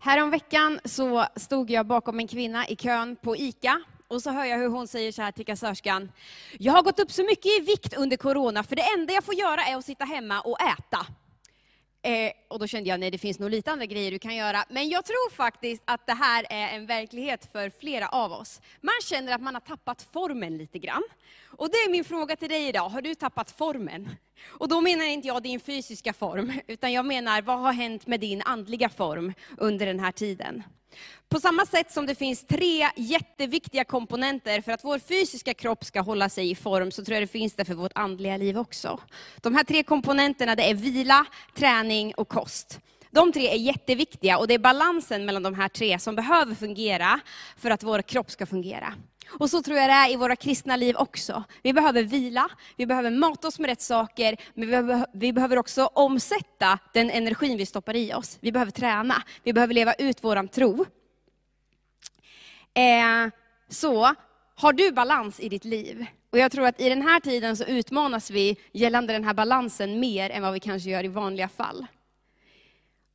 [0.00, 4.58] Häromveckan så stod jag bakom en kvinna i kön på ICA och så hör jag
[4.58, 6.12] hur hon säger så här till kassörskan.
[6.58, 9.34] Jag har gått upp så mycket i vikt under corona för det enda jag får
[9.34, 11.06] göra är att sitta hemma och äta.
[12.02, 14.64] Eh, och då kände jag, nej det finns nog lite andra grejer du kan göra.
[14.70, 18.60] Men jag tror faktiskt att det här är en verklighet för flera av oss.
[18.80, 21.02] Man känner att man har tappat formen lite grann.
[21.46, 24.10] Och det är min fråga till dig idag, har du tappat formen?
[24.46, 28.20] Och då menar inte jag din fysiska form, utan jag menar vad har hänt med
[28.20, 30.62] din andliga form under den här tiden?
[31.28, 36.00] På samma sätt som det finns tre jätteviktiga komponenter för att vår fysiska kropp ska
[36.00, 39.00] hålla sig i form, så tror jag det finns det för vårt andliga liv också.
[39.40, 42.80] De här tre komponenterna det är vila, träning och kost.
[43.10, 47.20] De tre är jätteviktiga och det är balansen mellan de här tre som behöver fungera
[47.56, 48.94] för att vår kropp ska fungera.
[49.28, 51.44] Och så tror jag det är i våra kristna liv också.
[51.62, 56.78] Vi behöver vila, vi behöver mata oss med rätt saker, men vi behöver, också omsätta
[56.92, 58.38] den energin vi stoppar i oss.
[58.40, 60.86] Vi behöver träna, vi behöver leva ut vår tro.
[62.74, 63.32] Eh,
[63.68, 64.14] så,
[64.54, 66.06] har du balans i ditt liv?
[66.30, 70.00] Och jag tror att i den här tiden så utmanas vi gällande den här balansen
[70.00, 71.86] mer än vad vi kanske gör i vanliga fall.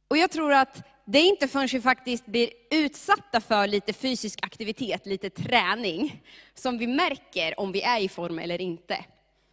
[0.08, 4.40] Och jag tror att det är inte förrän vi faktiskt blir utsatta för lite fysisk
[4.42, 6.23] aktivitet, lite träning,
[6.54, 9.06] som vi märker om vi är i form eller inte.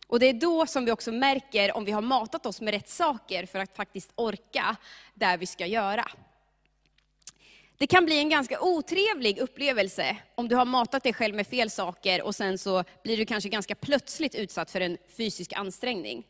[0.07, 2.89] Och det är då som vi också märker om vi har matat oss med rätt
[2.89, 4.77] saker för att faktiskt orka
[5.15, 6.05] där vi ska göra.
[7.79, 11.71] Det kan bli en ganska otrevlig upplevelse om du har matat dig själv med fel
[11.71, 16.27] saker och sen så blir du kanske ganska plötsligt utsatt för en fysisk ansträngning.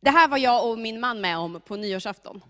[0.00, 2.42] Det här var jag och min man med om på nyårsafton.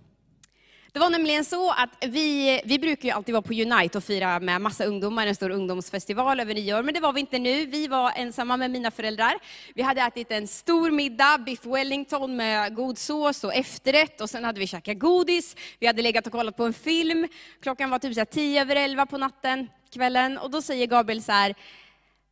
[0.94, 4.40] Det var nämligen så att vi, vi brukar ju alltid vara på Unite och fira
[4.40, 7.66] med massa ungdomar, en stor ungdomsfestival över nyår, men det var vi inte nu.
[7.66, 9.34] Vi var ensamma med mina föräldrar.
[9.74, 14.44] Vi hade ätit en stor middag, biff wellington med god sås och efterrätt, och sen
[14.44, 15.56] hade vi käkat godis.
[15.78, 17.28] Vi hade legat och kollat på en film.
[17.62, 21.32] Klockan var typ så tio över elva på natten, kvällen, och då säger Gabriel så
[21.32, 21.54] här,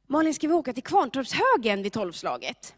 [0.07, 2.75] Malin, ska vi åka till Kvarntorpshögen vid tolvslaget?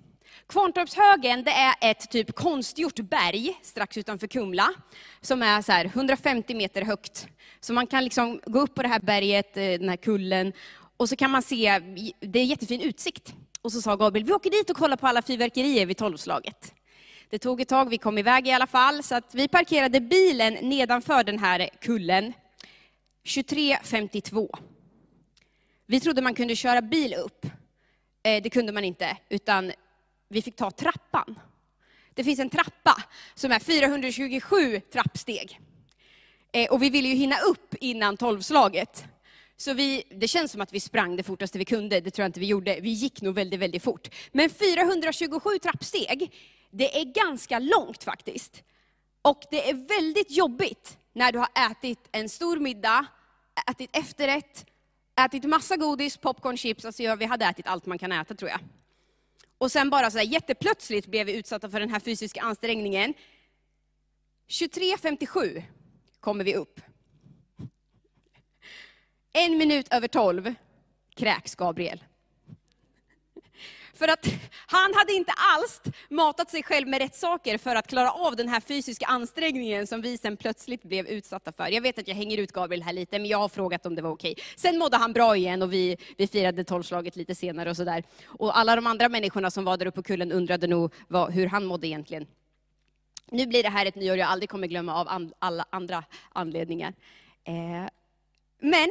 [0.47, 4.69] Kvarntorpshögen det är ett typ konstgjort berg strax utanför Kumla,
[5.20, 7.26] som är så 150 meter högt.
[7.60, 10.52] Så man kan liksom gå upp på det här berget, eh, den här kullen,
[10.97, 11.78] och så kan man se,
[12.20, 13.34] det är jättefin utsikt.
[13.62, 16.75] Och så sa Gabriel, vi åker dit och kollar på alla fyrverkerier vid tolvslaget.
[17.31, 20.54] Det tog ett tag, vi kom iväg i alla fall, så att vi parkerade bilen
[20.54, 22.32] nedanför den här kullen
[23.25, 24.58] 23.52.
[25.86, 27.47] Vi trodde man kunde köra bil upp.
[28.22, 29.72] Eh, det kunde man inte, utan
[30.32, 31.38] vi fick ta trappan.
[32.15, 33.03] Det finns en trappa
[33.34, 35.60] som är 427 trappsteg.
[36.53, 39.04] Eh, och vi ville ju hinna upp innan tolvslaget.
[39.56, 42.28] Så vi, det känns som att vi sprang det fortaste vi kunde, det tror jag
[42.28, 42.78] inte vi gjorde.
[42.81, 44.09] Vi gick nog väldigt, väldigt fort.
[44.32, 46.32] Men 427 trappsteg,
[46.70, 48.62] det är ganska långt faktiskt.
[49.22, 53.06] Och det är väldigt jobbigt när du har ätit en stor middag,
[53.70, 54.66] ätit efterrätt,
[55.20, 58.60] ätit massa godis, popcorn, chips, alltså vi hade ätit allt man kan äta tror jag.
[59.62, 63.14] Och sen bara så där jätteplötsligt blev vi utsatta för den här fysiska ansträngningen.
[64.48, 65.62] 23.57
[66.20, 66.80] kommer vi upp.
[69.32, 70.54] En minut över tolv
[71.16, 72.04] kräks Gabriel.
[74.02, 74.26] För att
[74.66, 78.48] han hade inte alls matat sig själv med rätt saker för att klara av den
[78.48, 81.68] här fysiska ansträngningen som vi sen plötsligt blev utsatta för.
[81.68, 84.02] Jag vet att jag hänger ut Gabriel här lite, men jag har frågat om det
[84.02, 84.34] var okej.
[84.56, 88.04] Sen mådde han bra igen och vi, vi firade tolvslaget lite senare och sådär.
[88.26, 91.46] Och alla de andra människorna som var där uppe på kullen undrade nog vad, hur
[91.46, 92.26] han mådde egentligen.
[93.30, 96.94] Nu blir det här ett nyår jag aldrig kommer glömma av an, alla andra anledningar.
[97.44, 97.88] Eh,
[98.60, 98.88] men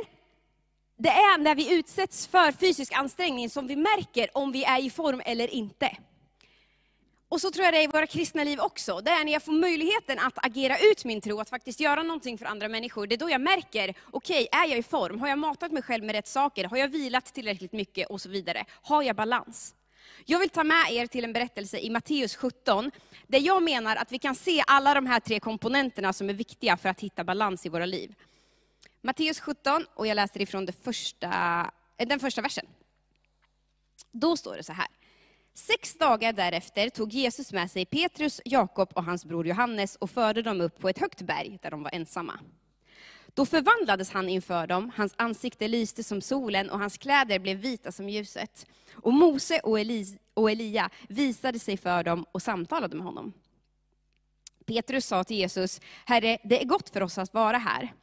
[1.01, 4.89] det är när vi utsätts för fysisk ansträngning som vi märker om vi är i
[4.89, 5.97] form eller inte.
[7.29, 9.01] Och så tror jag det är i våra kristna liv också.
[9.01, 12.37] Det är när jag får möjligheten att agera ut min tro, att faktiskt göra någonting
[12.37, 13.07] för andra människor.
[13.07, 15.19] Det är då jag märker, okej, okay, är jag i form?
[15.19, 16.65] Har jag matat mig själv med rätt saker?
[16.65, 18.09] Har jag vilat tillräckligt mycket?
[18.09, 18.65] Och så vidare.
[18.81, 19.75] Har jag balans?
[20.25, 22.91] Jag vill ta med er till en berättelse i Matteus 17,
[23.27, 26.77] där jag menar att vi kan se alla de här tre komponenterna som är viktiga
[26.77, 28.15] för att hitta balans i våra liv.
[29.01, 31.27] Matteus 17, och jag läser ifrån det första,
[31.97, 32.65] eh, den första versen.
[34.11, 34.87] Då står det så här.
[35.53, 40.41] Sex dagar därefter tog Jesus med sig Petrus, Jakob och hans bror Johannes och förde
[40.41, 42.39] dem upp på ett högt berg där de var ensamma.
[43.33, 47.91] Då förvandlades han inför dem, hans ansikte lyste som solen och hans kläder blev vita
[47.91, 48.65] som ljuset.
[48.93, 53.33] Och Mose och, Eli och Elia visade sig för dem och samtalade med honom.
[54.65, 57.93] Petrus sa till Jesus, Herre, det är gott för oss att vara här.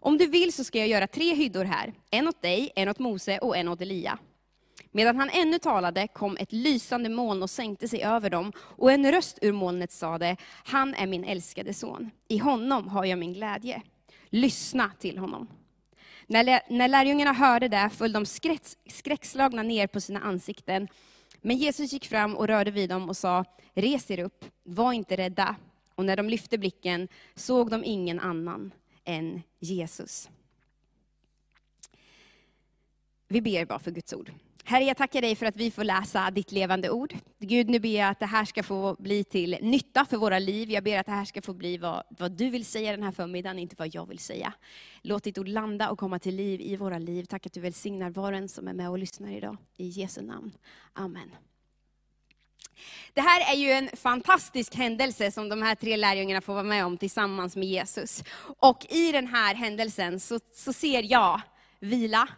[0.00, 2.98] Om du vill så ska jag göra tre hyddor här, en åt dig, en åt
[2.98, 4.18] Mose och en åt Elia.
[4.90, 9.12] Medan han ännu talade kom ett lysande moln och sänkte sig över dem, och en
[9.12, 13.82] röst ur molnet sade, han är min älskade son, i honom har jag min glädje.
[14.28, 15.48] Lyssna till honom.
[16.26, 20.88] När, när lärjungarna hörde det föll de skräck, skräckslagna ner på sina ansikten.
[21.40, 23.44] Men Jesus gick fram och rörde vid dem och sa,
[23.74, 25.56] res er upp, var inte rädda.
[25.94, 28.72] Och när de lyfte blicken såg de ingen annan
[29.08, 30.30] än Jesus.
[33.28, 34.32] Vi ber bara för Guds ord.
[34.64, 37.14] Herre, jag tackar dig för att vi får läsa ditt levande ord.
[37.38, 40.70] Gud, nu ber jag att det här ska få bli till nytta för våra liv.
[40.70, 43.12] Jag ber att det här ska få bli vad, vad du vill säga den här
[43.12, 44.52] förmiddagen, inte vad jag vill säga.
[45.02, 47.24] Låt ditt ord landa och komma till liv i våra liv.
[47.24, 49.56] Tack att du välsignar var och en som är med och lyssnar idag.
[49.76, 50.52] I Jesu namn.
[50.92, 51.30] Amen.
[53.14, 56.86] Det här är ju en fantastisk händelse som de här tre lärjungarna får vara med
[56.86, 58.24] om tillsammans med Jesus.
[58.58, 61.40] Och i den här händelsen så, så ser jag
[61.80, 62.28] vila,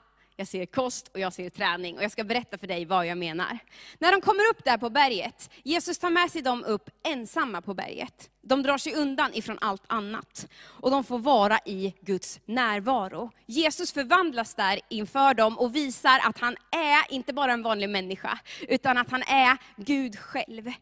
[0.40, 1.96] jag ser kost och jag ser träning.
[1.96, 3.58] Och jag ska berätta för dig vad jag menar.
[3.98, 7.74] När de kommer upp där på berget, Jesus tar med sig dem upp ensamma på
[7.74, 8.30] berget.
[8.42, 10.46] De drar sig undan ifrån allt annat.
[10.62, 13.30] Och de får vara i Guds närvaro.
[13.46, 18.38] Jesus förvandlas där inför dem och visar att han är inte bara en vanlig människa,
[18.68, 20.72] utan att han är Gud själv.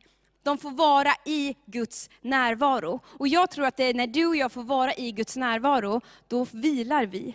[0.43, 3.01] De får vara i Guds närvaro.
[3.07, 6.01] Och jag tror att det är när du och jag får vara i Guds närvaro,
[6.29, 7.35] då vilar vi.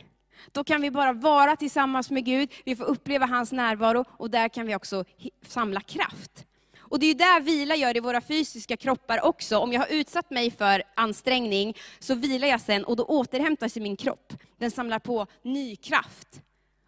[0.51, 4.49] Då kan vi bara vara tillsammans med Gud, vi får uppleva hans närvaro och där
[4.49, 5.05] kan vi också
[5.47, 6.45] samla kraft.
[6.79, 9.57] Och det är där vila gör i våra fysiska kroppar också.
[9.57, 13.81] Om jag har utsatt mig för ansträngning, så vilar jag sen och då återhämtar sig
[13.81, 14.33] min kropp.
[14.57, 16.41] Den samlar på ny kraft.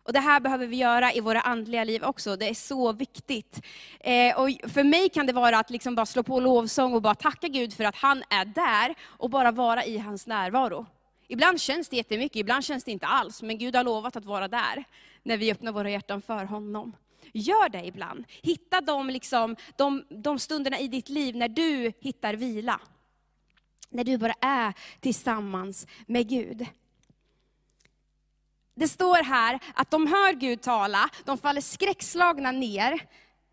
[0.04, 3.62] Och Det här behöver vi göra i våra andliga liv också, det är så viktigt.
[4.00, 7.16] Eh, och för mig kan det vara att liksom bara slå på lovsång och bara
[7.16, 10.86] tacka Gud för att han är där, och bara vara i hans närvaro.
[11.28, 14.48] Ibland känns det jättemycket, ibland känns det inte alls, men Gud har lovat att vara
[14.48, 14.84] där,
[15.24, 16.96] när vi öppnar våra hjärtan för honom.
[17.34, 18.26] Gör det ibland.
[18.42, 22.80] Hitta de, liksom, de, de stunderna i ditt liv när du hittar vila.
[23.90, 26.68] När du bara är tillsammans med Gud.
[28.76, 33.00] Det står här att de hör Gud tala, de faller skräckslagna ner,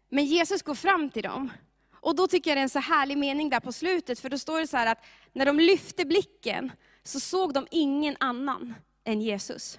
[0.08, 1.50] men Jesus går fram till dem.
[1.94, 4.38] Och då tycker jag det är en så härlig mening där på slutet, för då
[4.38, 6.72] står det så här att när de lyfte blicken,
[7.04, 9.78] så såg de ingen annan än Jesus.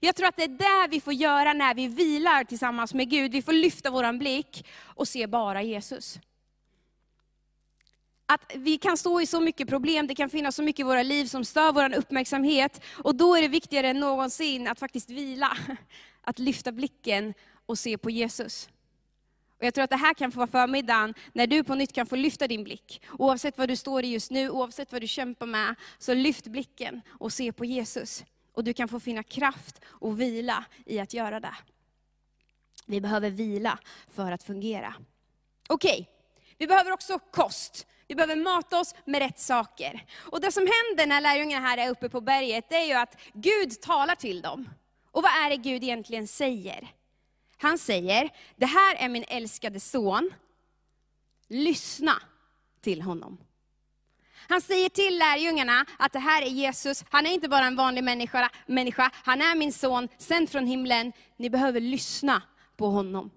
[0.00, 3.32] Jag tror att det är det vi får göra när vi vilar tillsammans med Gud.
[3.32, 6.18] Vi får lyfta vår blick och se bara Jesus.
[8.26, 11.02] Att vi kan stå i så mycket problem, det kan finnas så mycket i våra
[11.02, 12.84] liv som stör vår uppmärksamhet.
[12.90, 15.56] Och då är det viktigare än någonsin att faktiskt vila.
[16.22, 17.34] Att lyfta blicken
[17.66, 18.68] och se på Jesus.
[19.58, 22.06] Och jag tror att det här kan få vara förmiddagen när du på nytt kan
[22.06, 23.02] få lyfta din blick.
[23.18, 27.00] Oavsett vad du står i just nu, oavsett vad du kämpar med, så lyft blicken
[27.08, 28.24] och se på Jesus.
[28.52, 31.54] Och du kan få finna kraft och vila i att göra det.
[32.86, 33.78] Vi behöver vila
[34.14, 34.94] för att fungera.
[35.68, 36.06] Okej, okay.
[36.58, 37.86] vi behöver också kost.
[38.08, 40.04] Vi behöver mata oss med rätt saker.
[40.16, 43.16] Och det som händer när lärjungarna här är uppe på berget, det är ju att
[43.32, 44.68] Gud talar till dem.
[45.10, 46.88] Och vad är det Gud egentligen säger?
[47.58, 50.30] Han säger, det här är min älskade son,
[51.48, 52.22] lyssna
[52.80, 53.38] till honom.
[54.48, 58.04] Han säger till lärjungarna att det här är Jesus, han är inte bara en vanlig
[58.04, 61.12] människa, människa han är min son, sänd från himlen.
[61.36, 62.42] Ni behöver lyssna
[62.76, 63.30] på honom.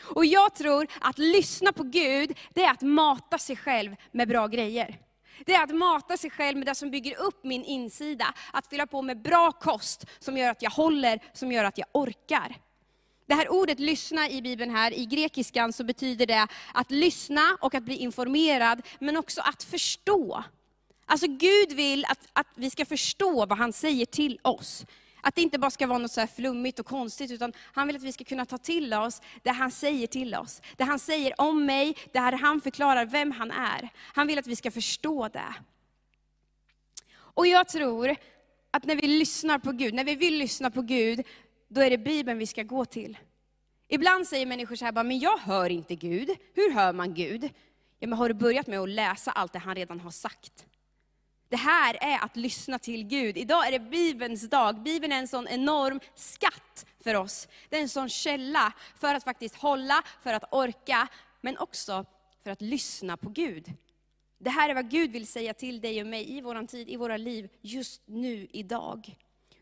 [0.00, 4.46] Och jag tror att lyssna på Gud, det är att mata sig själv med bra
[4.46, 4.98] grejer.
[5.46, 8.34] Det är att mata sig själv med det som bygger upp min insida.
[8.52, 11.86] Att fylla på med bra kost, som gör att jag håller, som gör att jag
[11.92, 12.56] orkar.
[13.28, 17.74] Det här ordet lyssna i Bibeln här, i grekiskan så betyder det att lyssna och
[17.74, 20.44] att bli informerad, men också att förstå.
[21.06, 24.86] Alltså Gud vill att, att vi ska förstå vad han säger till oss.
[25.20, 28.02] Att det inte bara ska vara något så flummigt och konstigt, utan han vill att
[28.02, 30.62] vi ska kunna ta till oss det han säger till oss.
[30.76, 33.88] Det han säger om mig, det här han förklarar vem han är.
[33.96, 35.54] Han vill att vi ska förstå det.
[37.16, 38.16] Och jag tror
[38.70, 41.26] att när vi lyssnar på Gud, när vi vill lyssna på Gud,
[41.68, 43.18] då är det Bibeln vi ska gå till.
[43.88, 46.30] Ibland säger människor så här, men jag hör inte Gud.
[46.54, 47.44] Hur hör man Gud?
[47.98, 50.66] Ja, men har du börjat med att läsa allt det han redan har sagt?
[51.48, 53.36] Det här är att lyssna till Gud.
[53.36, 54.82] Idag är det Bibelns dag.
[54.82, 57.48] Bibeln är en sån enorm skatt för oss.
[57.68, 61.08] Det är en sån källa för att faktiskt hålla, för att orka,
[61.40, 62.04] men också
[62.42, 63.72] för att lyssna på Gud.
[64.38, 66.96] Det här är vad Gud vill säga till dig och mig i vår tid, i
[66.96, 69.16] våra liv, just nu, idag.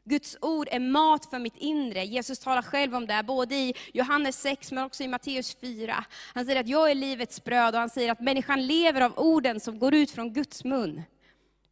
[0.08, 2.04] Guds ord är mat för mitt inre.
[2.04, 6.04] Jesus talar själv om det, både i Johannes 6 men också i Matteus 4.
[6.34, 9.60] Han säger att jag är livets bröd och han säger att människan lever av orden
[9.60, 11.02] som går ut från Guds mun.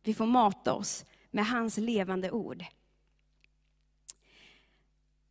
[0.02, 2.64] Vi får mata oss med hans levande ord.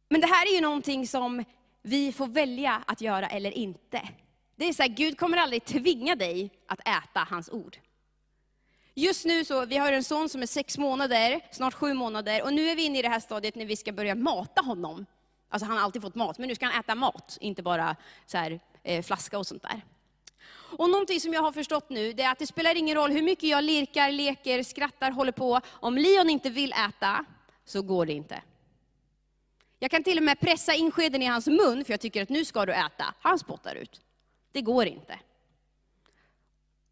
[0.09, 1.43] Men det här är ju någonting som
[1.81, 4.09] vi får välja att göra eller inte.
[4.55, 7.77] Det är så här, Gud kommer aldrig tvinga dig att äta hans ord.
[8.95, 12.53] Just nu så, vi har en son som är sex månader, snart sju månader, och
[12.53, 15.05] nu är vi inne i det här stadiet när vi ska börja mata honom.
[15.49, 17.95] Alltså han har alltid fått mat, men nu ska han äta mat, inte bara
[18.25, 19.81] så här, eh, flaska och sånt där.
[20.77, 23.21] Och någonting som jag har förstått nu, det är att det spelar ingen roll hur
[23.21, 25.61] mycket jag lirkar, leker, skrattar, håller på.
[25.67, 27.25] Om Leon inte vill äta,
[27.65, 28.41] så går det inte.
[29.79, 32.29] Jag kan till och med pressa in skeden i hans mun, för jag tycker att
[32.29, 33.13] nu ska du äta.
[33.21, 34.01] Han spottar ut.
[34.51, 35.19] Det går inte.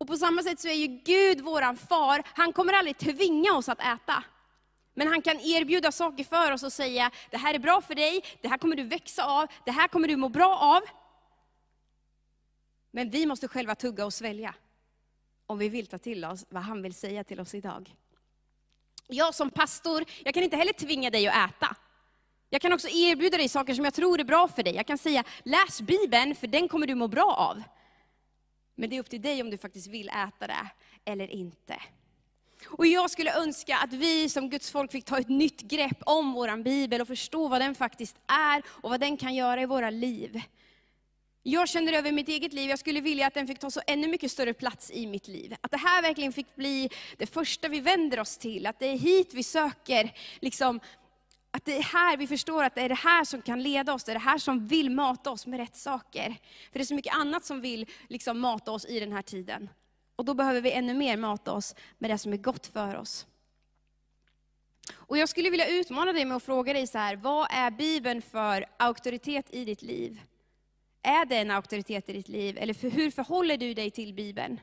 [0.01, 3.69] Och på samma sätt så är ju Gud våran far, han kommer aldrig tvinga oss
[3.69, 4.23] att äta.
[4.93, 8.23] Men han kan erbjuda saker för oss och säga, det här är bra för dig,
[8.41, 10.81] det här kommer du växa av, det här kommer du må bra av.
[12.91, 14.55] Men vi måste själva tugga och svälja,
[15.47, 17.95] om vi vill ta till oss vad han vill säga till oss idag.
[19.07, 21.75] Jag som pastor, jag kan inte heller tvinga dig att äta.
[22.49, 24.75] Jag kan också erbjuda dig saker som jag tror är bra för dig.
[24.75, 27.63] Jag kan säga, läs Bibeln, för den kommer du må bra av.
[28.81, 30.67] Men det är upp till dig om du faktiskt vill äta det
[31.05, 31.81] eller inte.
[32.65, 36.33] Och jag skulle önska att vi som Guds folk fick ta ett nytt grepp om
[36.33, 39.89] vår bibel och förstå vad den faktiskt är och vad den kan göra i våra
[39.89, 40.41] liv.
[41.43, 44.07] Jag känner över mitt eget liv, jag skulle vilja att den fick ta så ännu
[44.07, 45.55] mycket större plats i mitt liv.
[45.61, 48.97] Att det här verkligen fick bli det första vi vänder oss till, att det är
[48.97, 50.79] hit vi söker liksom,
[51.51, 54.03] att det är här vi förstår att det är det här som kan leda oss,
[54.03, 56.35] det är det här som vill mata oss med rätt saker.
[56.71, 59.69] För det är så mycket annat som vill liksom mata oss i den här tiden.
[60.15, 63.27] Och då behöver vi ännu mer mata oss med det som är gott för oss.
[64.93, 68.21] Och jag skulle vilja utmana dig med att fråga dig så här, vad är Bibeln
[68.21, 70.21] för auktoritet i ditt liv?
[71.01, 72.57] Är det en auktoritet i ditt liv?
[72.57, 74.59] Eller för, hur förhåller du dig till Bibeln?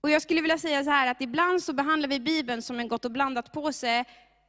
[0.00, 2.88] Och jag skulle vilja säga så här, att ibland så behandlar vi Bibeln som en
[2.88, 4.04] gott och blandat påse,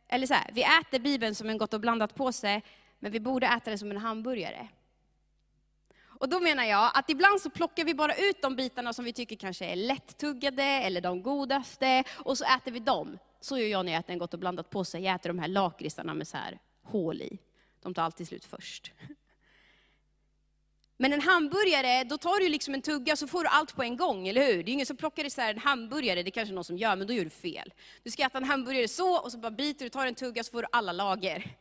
[0.10, 2.62] eller så här, vi äter Bibeln som en gott och blandat påse,
[3.00, 4.68] men vi borde äta den som en hamburgare.
[6.02, 9.14] Och då menar jag att ibland så plockar vi bara ut de bitarna som vi
[9.14, 13.18] tycker kanske är lättuggade, eller de godaste, och så äter vi dem.
[13.42, 15.48] Så gör jag när jag äter en gott och blandat påse, jag äter de här
[15.48, 17.40] lakritsarna med så här hål i.
[17.82, 18.92] De tar alltid slut först.
[21.02, 23.98] Men en hamburgare, då tar du liksom en tugga så får du allt på en
[23.98, 24.64] gång, eller hur?
[24.64, 27.08] Det är ingen som plockar isär en hamburgare, det är kanske någon som gör, men
[27.08, 27.74] då gör du fel.
[28.04, 30.52] Du ska äta en hamburgare så, och så bara biter du, tar en tugga så
[30.52, 31.58] får du alla lager.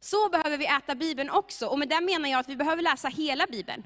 [0.00, 3.08] Så behöver vi äta Bibeln också, och med det menar jag att vi behöver läsa
[3.08, 3.82] hela Bibeln.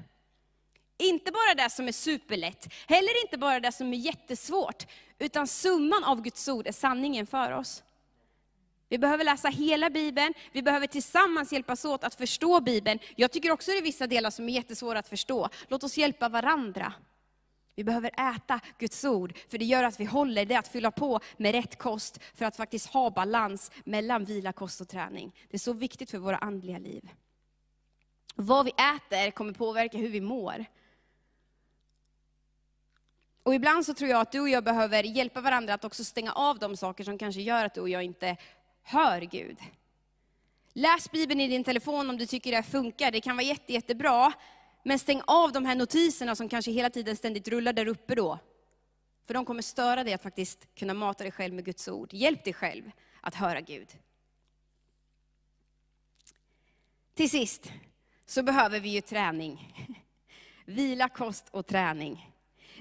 [0.97, 4.87] Inte bara det som är superlätt, heller inte bara det som är jättesvårt,
[5.19, 7.83] utan summan av Guds ord är sanningen för oss.
[8.89, 12.99] Vi behöver läsa hela Bibeln, vi behöver tillsammans hjälpas åt att förstå Bibeln.
[13.15, 15.49] Jag tycker också det är vissa delar som är jättesvåra att förstå.
[15.67, 16.93] Låt oss hjälpa varandra.
[17.75, 21.19] Vi behöver äta Guds ord, för det gör att vi håller det att fylla på
[21.37, 25.35] med rätt kost, för att faktiskt ha balans mellan vila, kost och träning.
[25.49, 27.09] Det är så viktigt för våra andliga liv.
[28.35, 30.65] Vad vi äter kommer påverka hur vi mår.
[33.43, 36.31] Och ibland så tror jag att du och jag behöver hjälpa varandra att också stänga
[36.31, 38.37] av de saker som kanske gör att du och jag inte
[38.89, 39.57] hör Gud.
[40.73, 44.33] Läs Bibeln i din telefon om du tycker det funkar, det kan vara jätte, jättebra.
[44.83, 48.39] Men stäng av de här notiserna som kanske hela tiden ständigt rullar där uppe då.
[49.27, 52.13] För de kommer störa dig att faktiskt kunna mata dig själv med Guds ord.
[52.13, 52.91] Hjälp dig själv
[53.21, 53.87] att höra Gud.
[57.13, 57.71] Till sist
[58.25, 59.75] så behöver vi ju träning.
[60.65, 62.31] Vila, kost och träning.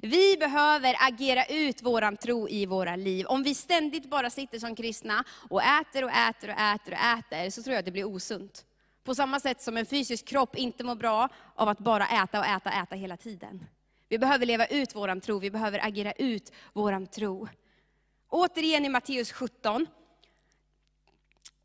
[0.03, 3.27] Vi behöver agera ut våran tro i våra liv.
[3.27, 7.51] Om vi ständigt bara sitter som kristna och äter och äter och äter och äter,
[7.51, 8.65] så tror jag att det blir osunt.
[9.05, 12.47] På samma sätt som en fysisk kropp inte mår bra av att bara äta och
[12.47, 13.65] äta och äta hela tiden.
[14.09, 17.49] Vi behöver leva ut våran tro, vi behöver agera ut våran tro.
[18.29, 19.87] Återigen i Matteus 17,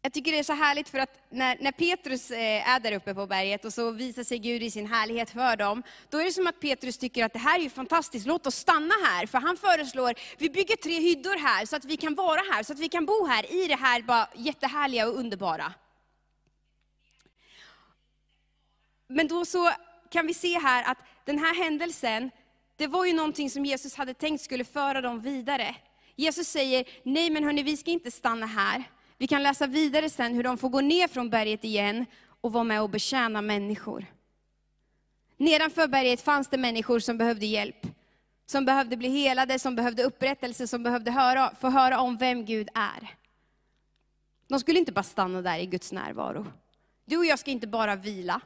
[0.05, 3.13] jag tycker det är så härligt för att när, när Petrus eh, är där uppe
[3.13, 6.31] på berget och så visar sig Gud i sin härlighet för dem, då är det
[6.31, 9.25] som att Petrus tycker att det här är ju fantastiskt, låt oss stanna här.
[9.25, 12.73] För han föreslår, vi bygger tre hyddor här så att vi kan vara här, så
[12.73, 15.73] att vi kan bo här i det här bara jättehärliga och underbara.
[19.07, 19.71] Men då så
[20.09, 22.31] kan vi se här att den här händelsen,
[22.75, 25.75] det var ju någonting som Jesus hade tänkt skulle föra dem vidare.
[26.15, 28.83] Jesus säger, nej men hörni, vi ska inte stanna här.
[29.23, 32.05] Vi kan läsa vidare sen hur de får gå ner från berget igen
[32.41, 34.05] och vara med och betjäna människor.
[35.37, 37.87] Nedanför berget fanns det människor som behövde hjälp.
[38.45, 42.69] Som behövde bli helade, som behövde upprättelse, som behövde höra, få höra om vem Gud
[42.73, 43.15] är.
[44.47, 46.45] De skulle inte bara stanna där i Guds närvaro.
[47.05, 48.41] Du och jag ska inte bara vila.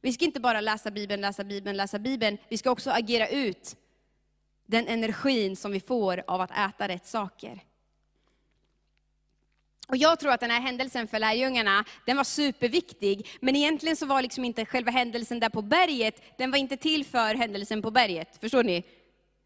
[0.00, 2.38] Vi ska inte bara läsa Bibeln, läsa Bibeln, läsa Bibeln.
[2.48, 3.76] Vi ska också agera ut
[4.66, 7.60] den energin som vi får av att äta rätt saker.
[9.88, 13.28] Och jag tror att den här händelsen för lärjungarna, den var superviktig.
[13.40, 17.04] Men egentligen så var liksom inte själva händelsen där på berget, den var inte till
[17.04, 18.38] för händelsen på berget.
[18.40, 18.84] Förstår ni?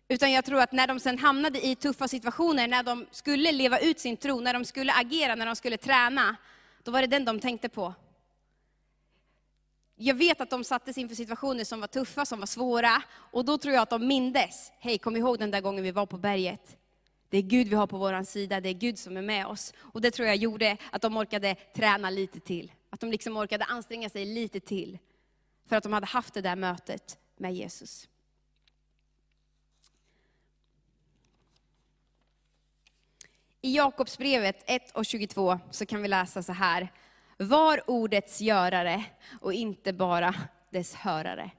[0.09, 3.79] Utan jag tror att när de sen hamnade i tuffa situationer, när de skulle leva
[3.79, 6.37] ut sin tro, när de skulle agera, när de skulle träna,
[6.83, 7.95] då var det den de tänkte på.
[9.97, 13.03] Jag vet att de sattes inför situationer som var tuffa, som var svåra,
[13.33, 16.07] och då tror jag att de mindes, hej kom ihåg den där gången vi var
[16.07, 16.77] på berget.
[17.29, 19.75] Det är Gud vi har på vår sida, det är Gud som är med oss.
[19.79, 22.73] Och det tror jag gjorde att de orkade träna lite till.
[22.91, 24.99] Att de liksom orkade anstränga sig lite till.
[25.67, 28.09] För att de hade haft det där mötet med Jesus.
[33.61, 36.93] I Jakobsbrevet 1 och 22 så kan vi läsa så här.
[37.37, 39.05] Var ordets görare
[39.41, 40.35] och inte bara
[40.71, 41.51] dess hörare.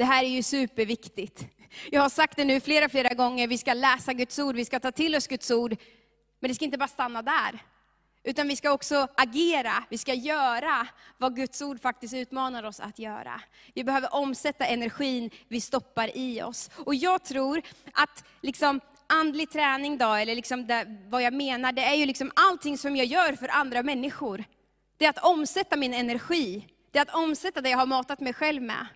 [0.00, 1.46] Det här är ju superviktigt.
[1.90, 4.80] Jag har sagt det nu flera, flera gånger, vi ska läsa Guds ord, vi ska
[4.80, 5.76] ta till oss Guds ord.
[6.40, 7.62] Men det ska inte bara stanna där.
[8.24, 10.86] Utan vi ska också agera, vi ska göra
[11.18, 13.40] vad Guds ord faktiskt utmanar oss att göra.
[13.74, 16.70] Vi behöver omsätta energin vi stoppar i oss.
[16.76, 21.84] Och jag tror att liksom andlig träning då, eller liksom det, vad jag menar, det
[21.84, 24.44] är ju liksom allting som jag gör för andra människor.
[24.96, 28.32] Det är att omsätta min energi, det är att omsätta det jag har matat mig
[28.32, 28.86] själv med.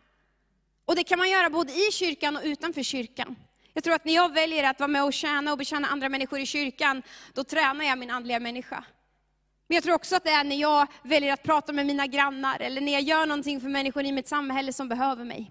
[0.85, 3.37] Och det kan man göra både i kyrkan och utanför kyrkan.
[3.73, 6.41] Jag tror att när jag väljer att vara med och tjäna och betjäna andra människor
[6.41, 8.85] i kyrkan, då tränar jag min andliga människa.
[9.69, 12.61] Men jag tror också att det är när jag väljer att prata med mina grannar,
[12.61, 15.51] eller när jag gör någonting för människor i mitt samhälle som behöver mig.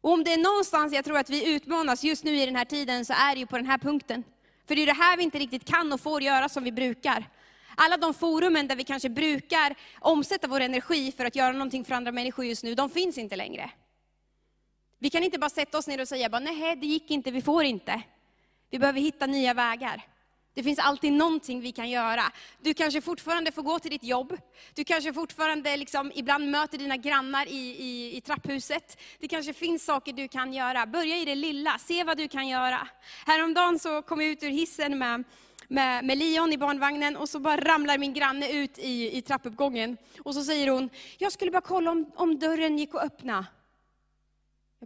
[0.00, 2.64] Och om det är någonstans jag tror att vi utmanas just nu i den här
[2.64, 4.24] tiden, så är det ju på den här punkten.
[4.68, 7.30] För det är det här vi inte riktigt kan och får göra som vi brukar.
[7.76, 11.94] Alla de forumen där vi kanske brukar omsätta vår energi för att göra någonting för
[11.94, 13.70] andra människor just nu, de finns inte längre.
[14.98, 17.64] Vi kan inte bara sätta oss ner och säga, nej det gick inte, vi får
[17.64, 18.02] inte.
[18.70, 20.02] Vi behöver hitta nya vägar.
[20.56, 22.22] Det finns alltid någonting vi kan göra.
[22.60, 24.38] Du kanske fortfarande får gå till ditt jobb.
[24.74, 28.98] Du kanske fortfarande liksom ibland möter dina grannar i, i, i trapphuset.
[29.20, 30.86] Det kanske finns saker du kan göra.
[30.86, 32.88] Börja i det lilla, se vad du kan göra.
[33.26, 35.24] Häromdagen så kom jag ut ur hissen med,
[35.68, 39.96] med, med Leon i barnvagnen och så bara ramlar min granne ut i, i trappuppgången.
[40.24, 43.46] Och så säger hon, jag skulle bara kolla om, om dörren gick att öppna.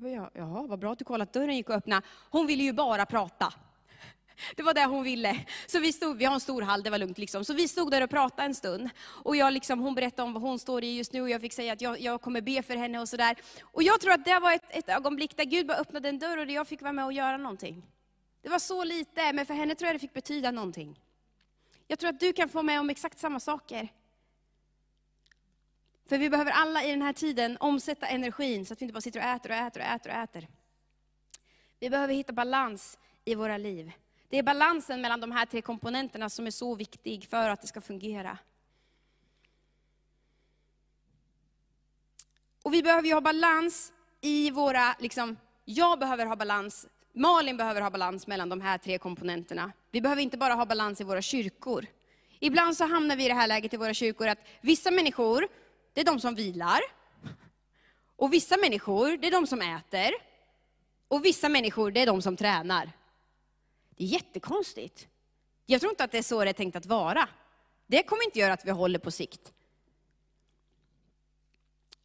[0.02, 2.02] Jag bara, jaha, vad bra att du kollade att dörren gick att öppna.
[2.30, 3.54] Hon ville ju bara prata.
[4.56, 5.44] Det var det hon ville.
[5.66, 7.18] Så vi, stod, vi har en stor hall, det var lugnt.
[7.18, 7.44] Liksom.
[7.44, 8.90] Så vi stod där och pratade en stund.
[9.06, 11.52] Och jag liksom, hon berättade om vad hon står i just nu och jag fick
[11.52, 13.36] säga att jag, jag kommer be för henne och sådär.
[13.60, 16.38] Och jag tror att det var ett, ett ögonblick där Gud bara öppnade en dörr
[16.38, 17.82] och jag fick vara med och göra någonting.
[18.42, 21.00] Det var så lite, men för henne tror jag det fick betyda någonting.
[21.86, 23.88] Jag tror att du kan få med om exakt samma saker.
[26.10, 29.00] För vi behöver alla i den här tiden omsätta energin så att vi inte bara
[29.00, 30.48] sitter och äter och äter och äter och äter.
[31.80, 33.92] Vi behöver hitta balans i våra liv.
[34.28, 37.66] Det är balansen mellan de här tre komponenterna som är så viktig för att det
[37.66, 38.38] ska fungera.
[42.62, 47.80] Och vi behöver ju ha balans i våra, liksom, jag behöver ha balans, Malin behöver
[47.80, 49.72] ha balans mellan de här tre komponenterna.
[49.90, 51.86] Vi behöver inte bara ha balans i våra kyrkor.
[52.38, 55.48] Ibland så hamnar vi i det här läget i våra kyrkor att vissa människor,
[55.92, 56.80] det är de som vilar.
[58.16, 60.10] Och vissa människor, det är de som äter.
[61.08, 62.92] Och vissa människor, det är de som tränar.
[63.96, 65.08] Det är jättekonstigt.
[65.66, 67.28] Jag tror inte att det är så det är tänkt att vara.
[67.86, 69.52] Det kommer inte göra att vi håller på sikt.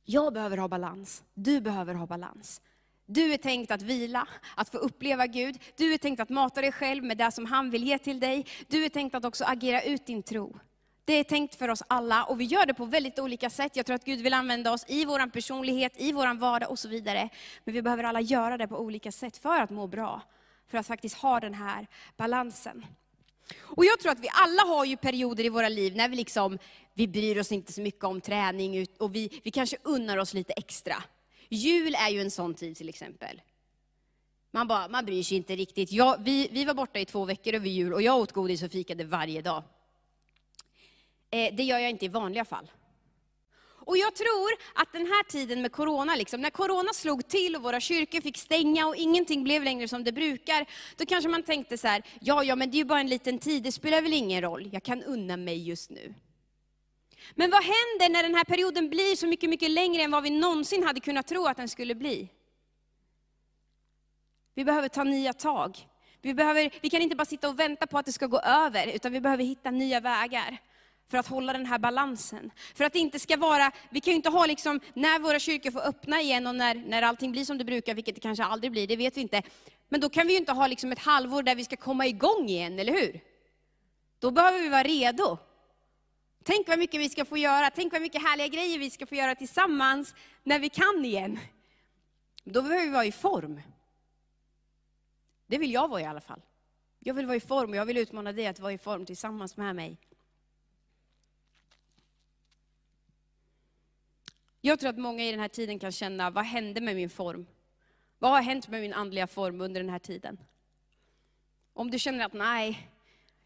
[0.03, 1.23] Jag behöver ha balans.
[1.33, 2.61] Du behöver ha balans.
[3.05, 5.59] Du är tänkt att vila, att få uppleva Gud.
[5.75, 8.45] Du är tänkt att mata dig själv med det som han vill ge till dig.
[8.67, 10.59] Du är tänkt att också agera ut din tro.
[11.05, 13.75] Det är tänkt för oss alla och vi gör det på väldigt olika sätt.
[13.75, 16.87] Jag tror att Gud vill använda oss i vår personlighet, i vår vardag och så
[16.87, 17.29] vidare.
[17.63, 20.21] Men vi behöver alla göra det på olika sätt för att må bra
[20.67, 21.87] för att faktiskt ha den här
[22.17, 22.85] balansen.
[23.59, 26.59] Och jag tror att vi alla har ju perioder i våra liv när vi liksom,
[26.93, 30.53] vi bryr oss inte så mycket om träning och vi, vi kanske unnar oss lite
[30.53, 30.95] extra.
[31.49, 33.41] Jul är ju en sån tid till exempel.
[34.51, 35.91] Man, bara, man bryr sig inte riktigt.
[35.91, 38.71] Jag, vi, vi var borta i två veckor över jul och jag åt godis och
[38.71, 39.63] fikade varje dag.
[41.35, 42.71] Eh, det gör jag inte i vanliga fall.
[43.87, 47.63] Och jag tror att den här tiden med corona, liksom, när corona slog till och
[47.63, 50.65] våra kyrkor fick stänga och ingenting blev längre som det brukar,
[50.97, 53.39] då kanske man tänkte så här, ja, ja, men det är ju bara en liten
[53.39, 56.13] tid, det spelar väl ingen roll, jag kan unna mig just nu.
[57.33, 60.29] Men vad händer när den här perioden blir så mycket, mycket längre än vad vi
[60.29, 62.29] någonsin hade kunnat tro att den skulle bli?
[64.53, 65.87] Vi behöver ta nya tag.
[66.21, 68.87] Vi, behöver, vi kan inte bara sitta och vänta på att det ska gå över,
[68.87, 70.59] utan vi behöver hitta nya vägar
[71.07, 72.51] för att hålla den här balansen.
[72.75, 75.71] För att det inte ska vara, vi kan ju inte ha liksom, när våra kyrkor
[75.71, 78.71] får öppna igen och när, när allting blir som det brukar, vilket det kanske aldrig
[78.71, 79.41] blir, det vet vi inte.
[79.89, 82.49] Men då kan vi ju inte ha liksom ett halvår där vi ska komma igång
[82.49, 83.19] igen, eller hur?
[84.19, 85.37] Då behöver vi vara redo.
[86.43, 89.15] Tänk vad mycket vi ska få göra, tänk vad mycket härliga grejer vi ska få
[89.15, 91.39] göra tillsammans när vi kan igen.
[92.43, 93.61] Då behöver vi vara i form.
[95.47, 96.41] Det vill jag vara i alla fall.
[96.99, 99.57] Jag vill vara i form och jag vill utmana dig att vara i form tillsammans
[99.57, 99.97] med mig.
[104.65, 107.45] Jag tror att många i den här tiden kan känna, vad hände med min form?
[108.19, 110.37] Vad har hänt med min andliga form under den här tiden?
[111.73, 112.89] Om du känner att nej,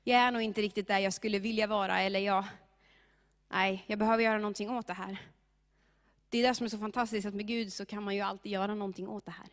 [0.03, 2.45] jag är nog inte riktigt där jag skulle vilja vara, eller jag,
[3.49, 5.17] nej, jag behöver göra någonting åt det här.
[6.29, 8.51] Det är det som är så fantastiskt, att med Gud så kan man ju alltid
[8.51, 9.47] göra någonting åt det här.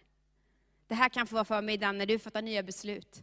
[0.87, 3.23] Det här kan få vara förmiddagen när du fattar nya beslut.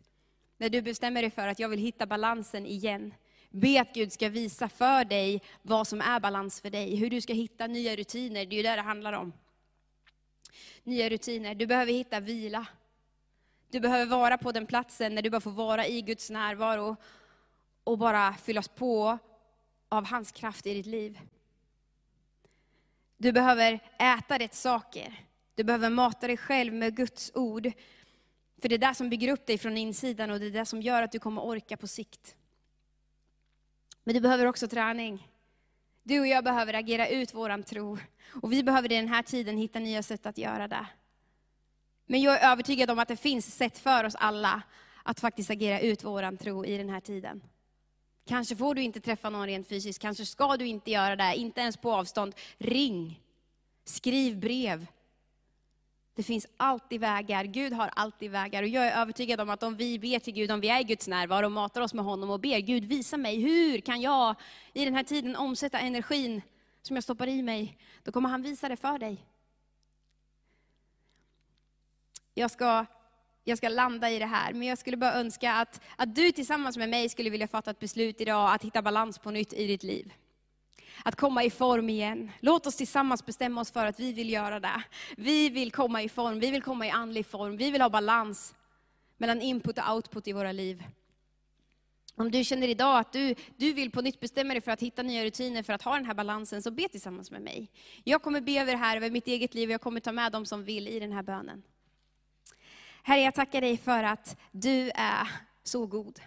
[0.58, 3.13] När du bestämmer dig för att jag vill hitta balansen igen.
[3.55, 7.21] Be att Gud ska visa för dig vad som är balans för dig, hur du
[7.21, 9.33] ska hitta nya rutiner, det är ju det det handlar om.
[10.83, 12.67] Nya rutiner, du behöver hitta vila.
[13.69, 16.95] Du behöver vara på den platsen när du bara får vara i Guds närvaro
[17.83, 19.17] och bara fyllas på
[19.89, 21.19] av hans kraft i ditt liv.
[23.17, 25.25] Du behöver äta rätt saker.
[25.55, 27.71] Du behöver mata dig själv med Guds ord.
[28.61, 30.81] För det är det som bygger upp dig från insidan och det är det som
[30.81, 32.35] gör att du kommer orka på sikt.
[34.03, 35.27] Men du behöver också träning.
[36.03, 37.97] Du och jag behöver agera ut våran tro.
[38.41, 40.85] Och vi behöver i den här tiden hitta nya sätt att göra det.
[42.05, 44.61] Men jag är övertygad om att det finns sätt för oss alla
[45.03, 47.41] att faktiskt agera ut våran tro i den här tiden.
[48.25, 51.61] Kanske får du inte träffa någon rent fysiskt, kanske ska du inte göra det, inte
[51.61, 52.35] ens på avstånd.
[52.57, 53.21] Ring,
[53.85, 54.87] skriv brev.
[56.15, 58.63] Det finns alltid vägar, Gud har alltid vägar.
[58.63, 60.84] Och jag är övertygad om att om vi ber till Gud, om vi är i
[60.84, 64.36] Guds närvaro och matar oss med honom och ber, Gud visa mig, hur kan jag
[64.73, 66.41] i den här tiden omsätta energin
[66.82, 67.78] som jag stoppar i mig?
[68.04, 69.26] Då kommer han visa det för dig.
[72.34, 72.86] Jag ska
[73.43, 76.78] jag ska landa i det här, men jag skulle bara önska att, att du tillsammans
[76.78, 79.84] med mig skulle vilja fatta ett beslut idag, att hitta balans på nytt i ditt
[79.84, 80.13] liv.
[81.03, 82.31] Att komma i form igen.
[82.39, 84.83] Låt oss tillsammans bestämma oss för att vi vill göra det.
[85.17, 88.55] Vi vill komma i form, vi vill komma i andlig form, vi vill ha balans
[89.17, 90.83] mellan input och output i våra liv.
[92.15, 95.03] Om du känner idag att du, du vill på nytt bestämma dig för att hitta
[95.03, 97.71] nya rutiner för att ha den här balansen, så be tillsammans med mig.
[98.03, 100.31] Jag kommer be över det här, över mitt eget liv, och jag kommer ta med
[100.31, 101.63] dem som vill i den här bönen.
[103.03, 105.27] Herre, jag tackar dig för att du är
[105.63, 106.19] så god.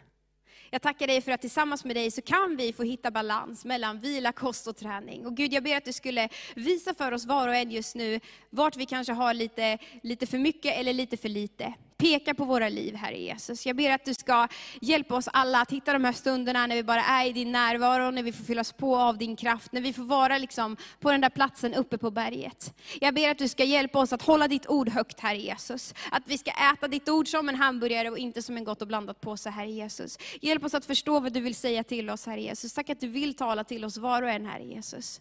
[0.71, 4.01] Jag tackar dig för att tillsammans med dig så kan vi få hitta balans mellan
[4.01, 5.27] vila, kost och träning.
[5.27, 8.21] Och Gud, jag ber att du skulle visa för oss var och en just nu,
[8.51, 12.69] vart vi kanske har lite, lite för mycket eller lite för lite peka på våra
[12.69, 13.67] liv, Herre Jesus.
[13.67, 14.49] Jag ber att du ska
[14.81, 18.11] hjälpa oss alla att hitta de här stunderna när vi bara är i din närvaro,
[18.11, 21.21] när vi får fyllas på av din kraft, när vi får vara liksom på den
[21.21, 22.75] där platsen uppe på berget.
[23.01, 25.95] Jag ber att du ska hjälpa oss att hålla ditt ord högt, Herre Jesus.
[26.11, 28.89] Att vi ska äta ditt ord som en hamburgare och inte som en gott och
[28.89, 30.19] blandat påse, Herre Jesus.
[30.41, 32.73] Hjälp oss att förstå vad du vill säga till oss, Herre Jesus.
[32.73, 35.21] Tack att du vill tala till oss var och en, Herre Jesus.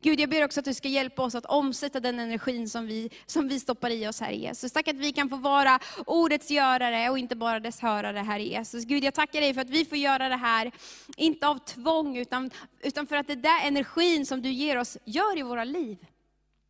[0.00, 3.10] Gud, jag ber också att du ska hjälpa oss att omsätta den energin som vi,
[3.26, 4.72] som vi stoppar i oss, Herre Jesus.
[4.72, 8.84] Tack att vi kan få vara ordets görare och inte bara dess hörare, Herre Jesus.
[8.84, 10.72] Gud, jag tackar dig för att vi får göra det här,
[11.16, 15.38] inte av tvång, utan, utan för att det där energin som du ger oss, gör
[15.38, 15.98] i våra liv.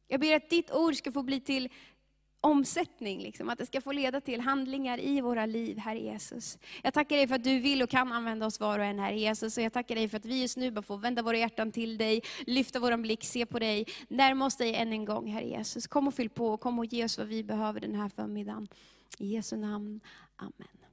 [0.08, 1.68] Jag ber att ditt ord ska få bli till
[2.44, 6.58] omsättning, liksom, att det ska få leda till handlingar i våra liv, Herre Jesus.
[6.82, 9.18] Jag tackar dig för att du vill och kan använda oss var och en, Herre
[9.18, 9.56] Jesus.
[9.56, 11.98] Och jag tackar dig för att vi just nu bara får vända våra hjärtan till
[11.98, 15.86] dig, lyfta vår blick, se på dig, närma oss dig än en gång, Herre Jesus.
[15.86, 18.68] Kom och fyll på, och kom och ge oss vad vi behöver den här förmiddagen.
[19.18, 20.00] I Jesu namn,
[20.36, 20.83] Amen.